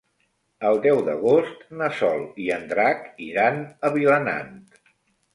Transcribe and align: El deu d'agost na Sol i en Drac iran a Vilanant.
El 0.67 0.77
deu 0.85 1.01
d'agost 1.09 1.59
na 1.81 1.89
Sol 1.97 2.23
i 2.45 2.49
en 2.55 2.65
Drac 2.71 3.03
iran 3.27 3.61
a 3.61 3.93
Vilanant. 3.97 4.49